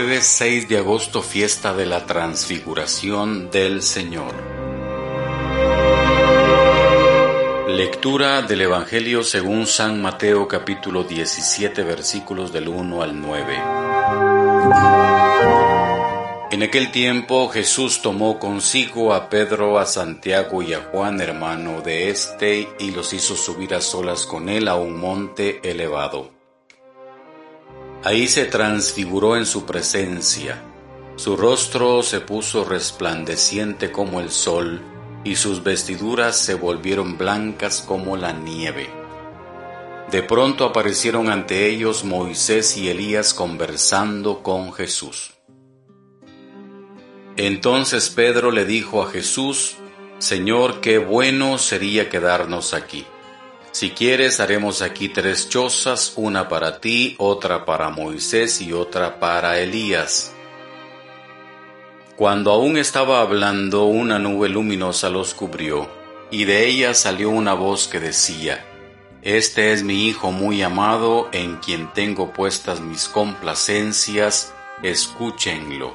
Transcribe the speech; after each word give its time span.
Jueves 0.00 0.24
6 0.28 0.66
de 0.66 0.78
agosto, 0.78 1.20
fiesta 1.22 1.74
de 1.74 1.84
la 1.84 2.06
transfiguración 2.06 3.50
del 3.50 3.82
Señor. 3.82 4.32
Lectura 7.68 8.40
del 8.40 8.62
Evangelio 8.62 9.22
según 9.22 9.66
San 9.66 10.00
Mateo 10.00 10.48
capítulo 10.48 11.04
17 11.04 11.82
versículos 11.82 12.50
del 12.50 12.68
1 12.68 13.02
al 13.02 13.20
9. 13.20 13.62
En 16.50 16.62
aquel 16.62 16.90
tiempo 16.92 17.50
Jesús 17.50 18.00
tomó 18.00 18.38
consigo 18.38 19.12
a 19.12 19.28
Pedro, 19.28 19.78
a 19.78 19.84
Santiago 19.84 20.62
y 20.62 20.72
a 20.72 20.80
Juan, 20.80 21.20
hermano 21.20 21.82
de 21.82 22.08
éste, 22.08 22.70
y 22.78 22.92
los 22.92 23.12
hizo 23.12 23.36
subir 23.36 23.74
a 23.74 23.82
solas 23.82 24.24
con 24.24 24.48
él 24.48 24.66
a 24.68 24.76
un 24.76 24.98
monte 24.98 25.60
elevado 25.62 26.39
Ahí 28.02 28.28
se 28.28 28.46
transfiguró 28.46 29.36
en 29.36 29.44
su 29.44 29.66
presencia. 29.66 30.62
Su 31.16 31.36
rostro 31.36 32.02
se 32.02 32.20
puso 32.20 32.64
resplandeciente 32.64 33.92
como 33.92 34.20
el 34.20 34.30
sol, 34.30 34.80
y 35.22 35.36
sus 35.36 35.62
vestiduras 35.62 36.38
se 36.38 36.54
volvieron 36.54 37.18
blancas 37.18 37.84
como 37.86 38.16
la 38.16 38.32
nieve. 38.32 38.88
De 40.10 40.22
pronto 40.22 40.64
aparecieron 40.64 41.30
ante 41.30 41.68
ellos 41.68 42.04
Moisés 42.04 42.76
y 42.78 42.88
Elías 42.88 43.34
conversando 43.34 44.42
con 44.42 44.72
Jesús. 44.72 45.34
Entonces 47.36 48.08
Pedro 48.08 48.50
le 48.50 48.64
dijo 48.64 49.02
a 49.02 49.10
Jesús, 49.10 49.76
Señor, 50.18 50.80
qué 50.80 50.98
bueno 50.98 51.58
sería 51.58 52.08
quedarnos 52.08 52.72
aquí. 52.72 53.04
Si 53.72 53.90
quieres, 53.90 54.40
haremos 54.40 54.82
aquí 54.82 55.08
tres 55.08 55.48
chozas, 55.48 56.14
una 56.16 56.48
para 56.48 56.80
ti, 56.80 57.14
otra 57.18 57.64
para 57.64 57.88
Moisés 57.90 58.60
y 58.60 58.72
otra 58.72 59.20
para 59.20 59.60
Elías. 59.60 60.34
Cuando 62.16 62.50
aún 62.50 62.76
estaba 62.76 63.20
hablando, 63.20 63.84
una 63.84 64.18
nube 64.18 64.48
luminosa 64.48 65.08
los 65.08 65.34
cubrió, 65.34 65.88
y 66.30 66.44
de 66.44 66.66
ella 66.66 66.94
salió 66.94 67.30
una 67.30 67.54
voz 67.54 67.86
que 67.86 68.00
decía, 68.00 68.66
Este 69.22 69.72
es 69.72 69.84
mi 69.84 70.08
Hijo 70.08 70.32
muy 70.32 70.62
amado, 70.62 71.28
en 71.32 71.56
quien 71.58 71.92
tengo 71.92 72.32
puestas 72.32 72.80
mis 72.80 73.08
complacencias, 73.08 74.52
escúchenlo. 74.82 75.94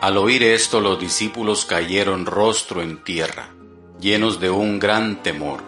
Al 0.00 0.16
oír 0.16 0.42
esto 0.42 0.80
los 0.80 1.00
discípulos 1.00 1.64
cayeron 1.64 2.26
rostro 2.26 2.82
en 2.82 3.02
tierra, 3.02 3.48
llenos 3.98 4.38
de 4.38 4.50
un 4.50 4.78
gran 4.78 5.22
temor. 5.22 5.67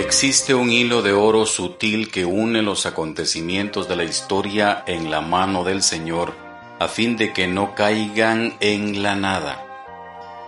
Existe 0.00 0.54
un 0.54 0.70
hilo 0.72 1.02
de 1.02 1.12
oro 1.12 1.44
sutil 1.44 2.10
que 2.10 2.24
une 2.24 2.62
los 2.62 2.86
acontecimientos 2.86 3.86
de 3.86 3.96
la 3.96 4.04
historia 4.04 4.82
en 4.86 5.10
la 5.10 5.20
mano 5.20 5.62
del 5.62 5.82
Señor 5.82 6.32
a 6.78 6.88
fin 6.88 7.18
de 7.18 7.34
que 7.34 7.46
no 7.46 7.74
caigan 7.74 8.56
en 8.60 9.02
la 9.02 9.14
nada 9.14 9.62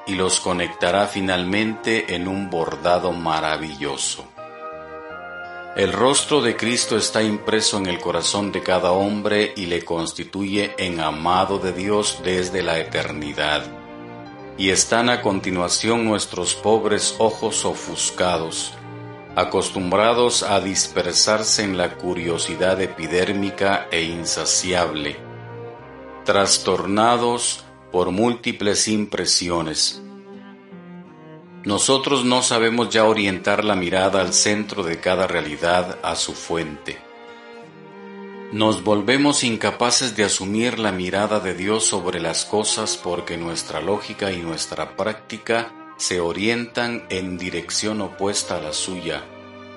y 0.06 0.14
los 0.14 0.40
conectará 0.40 1.06
finalmente 1.06 2.14
en 2.14 2.28
un 2.28 2.48
bordado 2.48 3.12
maravilloso. 3.12 4.24
El 5.76 5.92
rostro 5.92 6.40
de 6.40 6.56
Cristo 6.56 6.96
está 6.96 7.22
impreso 7.22 7.76
en 7.76 7.86
el 7.86 8.00
corazón 8.00 8.52
de 8.52 8.62
cada 8.62 8.92
hombre 8.92 9.52
y 9.54 9.66
le 9.66 9.84
constituye 9.84 10.74
en 10.78 10.98
amado 10.98 11.58
de 11.58 11.74
Dios 11.74 12.20
desde 12.24 12.62
la 12.62 12.78
eternidad. 12.78 13.64
Y 14.56 14.70
están 14.70 15.10
a 15.10 15.20
continuación 15.20 16.06
nuestros 16.06 16.54
pobres 16.54 17.16
ojos 17.19 17.66
ofuscados, 17.66 18.72
acostumbrados 19.34 20.43
a 20.43 20.60
dispersarse 20.60 21.62
en 21.62 21.78
la 21.78 21.94
curiosidad 21.97 22.81
epidérmica 22.81 23.88
e 23.91 24.03
insaciable, 24.03 25.16
trastornados 26.25 27.65
por 27.91 28.10
múltiples 28.10 28.88
impresiones. 28.88 30.03
Nosotros 31.65 32.25
no 32.25 32.43
sabemos 32.43 32.91
ya 32.91 33.04
orientar 33.04 33.65
la 33.65 33.76
mirada 33.76 34.20
al 34.20 34.34
centro 34.34 34.82
de 34.82 34.98
cada 35.00 35.26
realidad, 35.26 35.99
a 36.03 36.16
su 36.16 36.32
fuente. 36.32 36.99
Nos 38.53 38.84
volvemos 38.84 39.44
incapaces 39.44 40.14
de 40.14 40.25
asumir 40.25 40.78
la 40.78 40.93
mirada 40.93 41.41
de 41.41 41.54
Dios 41.54 41.87
sobre 41.87 42.20
las 42.20 42.44
cosas 42.44 42.99
porque 42.99 43.38
nuestra 43.38 43.81
lógica 43.81 44.31
y 44.31 44.43
nuestra 44.43 44.94
práctica 44.94 45.72
se 46.02 46.18
orientan 46.18 47.04
en 47.10 47.38
dirección 47.38 48.00
opuesta 48.00 48.56
a 48.56 48.60
la 48.60 48.72
suya, 48.72 49.22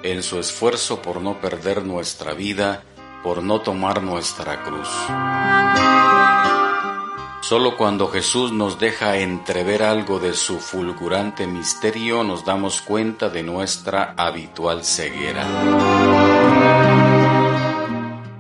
en 0.01 0.23
su 0.23 0.39
esfuerzo 0.39 0.99
por 0.99 1.21
no 1.21 1.39
perder 1.39 1.85
nuestra 1.85 2.33
vida, 2.33 2.83
por 3.23 3.43
no 3.43 3.61
tomar 3.61 4.01
nuestra 4.01 4.63
cruz. 4.63 4.89
Solo 7.41 7.77
cuando 7.77 8.07
Jesús 8.07 8.51
nos 8.51 8.79
deja 8.79 9.17
entrever 9.17 9.83
algo 9.83 10.17
de 10.17 10.33
su 10.33 10.59
fulgurante 10.59 11.45
misterio 11.45 12.23
nos 12.23 12.43
damos 12.43 12.81
cuenta 12.81 13.29
de 13.29 13.43
nuestra 13.43 14.15
habitual 14.17 14.83
ceguera. 14.83 15.45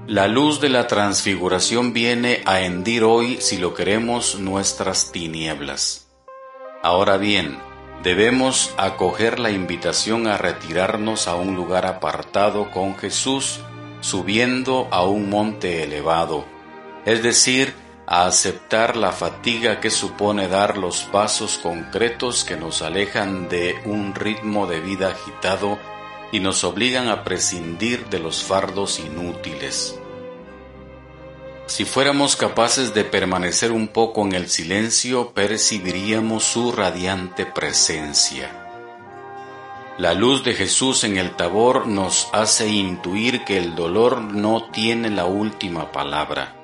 La 0.07 0.27
luz 0.27 0.59
de 0.59 0.69
la 0.69 0.87
transfiguración 0.87 1.93
viene 1.93 2.41
a 2.45 2.61
hendir 2.61 3.03
hoy, 3.03 3.37
si 3.41 3.59
lo 3.59 3.75
queremos, 3.75 4.39
nuestras 4.39 5.11
tinieblas. 5.11 6.07
Ahora 6.81 7.17
bien, 7.17 7.59
debemos 8.03 8.73
acoger 8.77 9.39
la 9.39 9.51
invitación 9.51 10.27
a 10.27 10.37
retirarnos 10.37 11.27
a 11.27 11.35
un 11.35 11.55
lugar 11.55 11.85
apartado 11.85 12.71
con 12.71 12.95
Jesús, 12.97 13.59
subiendo 14.01 14.87
a 14.91 15.03
un 15.03 15.29
monte 15.29 15.83
elevado, 15.83 16.45
es 17.05 17.23
decir, 17.23 17.73
a 18.07 18.27
aceptar 18.27 18.95
la 18.95 19.11
fatiga 19.11 19.79
que 19.79 19.89
supone 19.89 20.47
dar 20.47 20.77
los 20.77 21.03
pasos 21.03 21.57
concretos 21.57 22.43
que 22.43 22.55
nos 22.55 22.81
alejan 22.81 23.49
de 23.49 23.75
un 23.85 24.13
ritmo 24.13 24.67
de 24.67 24.79
vida 24.79 25.09
agitado 25.09 25.79
y 26.31 26.39
nos 26.39 26.63
obligan 26.63 27.07
a 27.07 27.23
prescindir 27.23 28.05
de 28.07 28.19
los 28.19 28.43
fardos 28.43 28.99
inútiles. 28.99 29.99
Si 31.67 31.83
fuéramos 31.83 32.35
capaces 32.35 32.93
de 32.93 33.03
permanecer 33.03 33.71
un 33.71 33.87
poco 33.87 34.21
en 34.21 34.33
el 34.33 34.49
silencio, 34.49 35.31
percibiríamos 35.31 36.43
su 36.43 36.71
radiante 36.71 37.45
presencia. 37.47 38.51
La 39.97 40.13
luz 40.13 40.43
de 40.43 40.53
Jesús 40.53 41.03
en 41.03 41.17
el 41.17 41.35
tabor 41.35 41.87
nos 41.87 42.29
hace 42.33 42.67
intuir 42.67 43.43
que 43.45 43.57
el 43.57 43.73
dolor 43.73 44.21
no 44.21 44.69
tiene 44.71 45.09
la 45.09 45.25
última 45.25 45.91
palabra. 45.91 46.55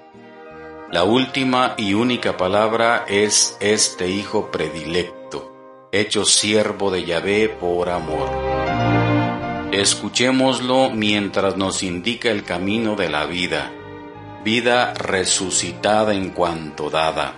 La 0.92 1.04
última 1.04 1.74
y 1.78 1.96
única 1.96 2.38
palabra 2.38 3.06
es 3.08 3.58
este 3.60 4.08
Hijo 4.10 4.52
predilecto, 4.52 5.90
hecho 5.92 6.26
siervo 6.26 6.92
de 6.92 7.06
Yahvé 7.06 7.50
por 7.50 7.90
amor. 7.90 8.30
Escuchémoslo 9.72 10.92
mientras 10.92 11.58
nos 11.58 11.82
indica 11.82 12.30
el 12.30 12.44
camino 12.44 12.96
de 12.96 13.10
la 13.10 13.26
vida 13.26 13.72
vida 14.44 14.94
resucitada 14.94 16.14
en 16.14 16.30
cuanto 16.30 16.90
dada. 16.90 17.36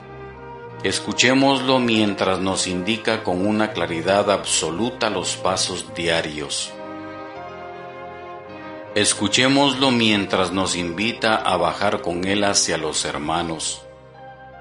Escuchémoslo 0.83 1.79
mientras 1.79 2.39
nos 2.39 2.67
indica 2.67 3.23
con 3.23 3.45
una 3.47 3.71
claridad 3.71 4.29
absoluta 4.29 5.09
los 5.09 5.35
pasos 5.37 5.93
diarios. 5.95 6.73
Escuchémoslo 8.95 9.91
mientras 9.91 10.51
nos 10.51 10.75
invita 10.75 11.35
a 11.35 11.57
bajar 11.57 12.01
con 12.01 12.25
Él 12.25 12.43
hacia 12.43 12.77
los 12.77 13.05
hermanos. 13.05 13.81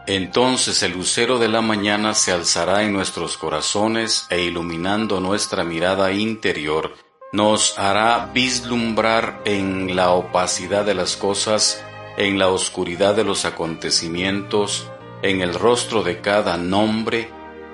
Entonces 0.07 0.83
el 0.83 0.93
lucero 0.93 1.39
de 1.39 1.49
la 1.49 1.61
mañana 1.61 2.15
se 2.15 2.33
alzará 2.33 2.83
en 2.83 2.93
nuestros 2.93 3.37
corazones 3.37 4.27
e 4.31 4.43
iluminando 4.43 5.21
nuestra 5.21 5.65
mirada 5.65 6.13
interior, 6.13 6.95
nos 7.33 7.79
hará 7.79 8.31
vislumbrar 8.33 9.41
en 9.45 9.95
la 9.95 10.11
opacidad 10.11 10.85
de 10.85 10.95
las 10.95 11.17
cosas 11.17 11.83
en 12.17 12.39
la 12.39 12.49
oscuridad 12.49 13.15
de 13.15 13.25
los 13.25 13.45
acontecimientos, 13.45 14.91
en 15.23 15.41
el 15.41 15.55
rostro 15.55 16.03
de 16.03 16.21
cada 16.21 16.57
nombre, 16.57 17.31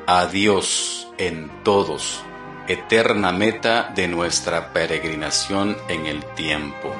a 0.06 0.26
Dios 0.26 1.08
en 1.18 1.50
todos, 1.64 2.22
eterna 2.66 3.32
meta 3.32 3.92
de 3.94 4.08
nuestra 4.08 4.72
peregrinación 4.72 5.76
en 5.88 6.06
el 6.06 6.24
tiempo. 6.34 6.94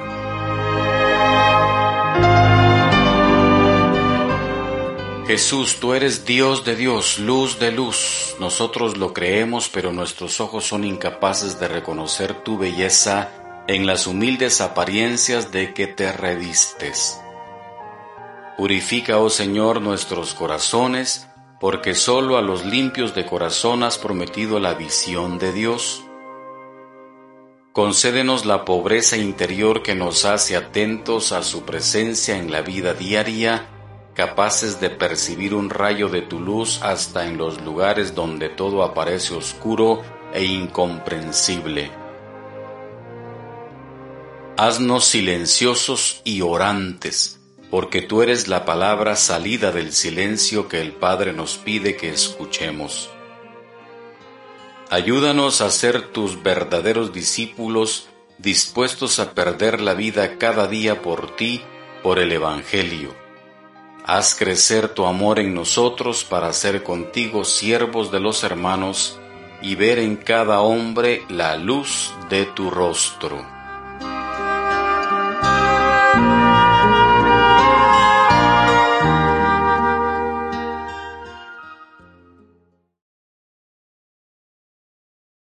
Jesús, 5.29 5.77
tú 5.79 5.93
eres 5.93 6.25
Dios 6.25 6.65
de 6.65 6.75
Dios, 6.75 7.19
luz 7.19 7.59
de 7.59 7.71
luz. 7.71 8.35
Nosotros 8.39 8.97
lo 8.97 9.13
creemos, 9.13 9.69
pero 9.69 9.93
nuestros 9.93 10.39
ojos 10.41 10.65
son 10.65 10.83
incapaces 10.83 11.59
de 11.59 11.67
reconocer 11.67 12.43
tu 12.43 12.57
belleza 12.57 13.63
en 13.67 13.85
las 13.85 14.07
humildes 14.07 14.59
apariencias 14.59 15.51
de 15.51 15.75
que 15.75 15.85
te 15.85 16.11
revistes. 16.11 17.19
Purifica, 18.59 19.19
oh 19.19 19.29
Señor, 19.29 19.79
nuestros 19.79 20.33
corazones, 20.33 21.29
porque 21.61 21.95
sólo 21.95 22.37
a 22.37 22.41
los 22.41 22.65
limpios 22.65 23.15
de 23.15 23.25
corazón 23.25 23.83
has 23.83 23.97
prometido 23.97 24.59
la 24.59 24.73
visión 24.73 25.39
de 25.39 25.53
Dios. 25.53 26.03
Concédenos 27.71 28.45
la 28.45 28.65
pobreza 28.65 29.15
interior 29.15 29.81
que 29.81 29.95
nos 29.95 30.25
hace 30.25 30.57
atentos 30.57 31.31
a 31.31 31.41
su 31.41 31.63
presencia 31.63 32.35
en 32.35 32.51
la 32.51 32.59
vida 32.59 32.93
diaria, 32.93 33.65
capaces 34.13 34.81
de 34.81 34.89
percibir 34.89 35.55
un 35.55 35.69
rayo 35.69 36.09
de 36.09 36.21
tu 36.21 36.41
luz 36.41 36.81
hasta 36.83 37.27
en 37.27 37.37
los 37.37 37.61
lugares 37.61 38.13
donde 38.13 38.49
todo 38.49 38.83
aparece 38.83 39.35
oscuro 39.35 40.01
e 40.33 40.43
incomprensible. 40.43 41.91
Haznos 44.57 45.05
silenciosos 45.05 46.19
y 46.25 46.41
orantes, 46.41 47.38
porque 47.69 48.01
tú 48.01 48.21
eres 48.21 48.47
la 48.47 48.65
palabra 48.65 49.15
salida 49.15 49.71
del 49.71 49.93
silencio 49.93 50.67
que 50.67 50.81
el 50.81 50.93
Padre 50.93 51.33
nos 51.33 51.57
pide 51.57 51.95
que 51.95 52.09
escuchemos. 52.09 53.09
Ayúdanos 54.89 55.61
a 55.61 55.69
ser 55.69 56.11
tus 56.11 56.41
verdaderos 56.41 57.13
discípulos 57.13 58.09
dispuestos 58.39 59.19
a 59.19 59.33
perder 59.33 59.81
la 59.81 59.93
vida 59.93 60.37
cada 60.37 60.67
día 60.67 61.01
por 61.01 61.35
ti, 61.35 61.61
por 62.01 62.19
el 62.19 62.31
Evangelio. 62.31 63.13
Haz 64.05 64.33
crecer 64.33 64.89
tu 64.89 65.05
amor 65.05 65.39
en 65.39 65.53
nosotros 65.53 66.23
para 66.23 66.51
ser 66.53 66.81
contigo 66.83 67.43
siervos 67.43 68.11
de 68.11 68.19
los 68.19 68.43
hermanos 68.43 69.19
y 69.61 69.75
ver 69.75 69.99
en 69.99 70.15
cada 70.15 70.61
hombre 70.61 71.23
la 71.27 71.57
luz 71.57 72.13
de 72.29 72.45
tu 72.45 72.71
rostro. 72.71 73.45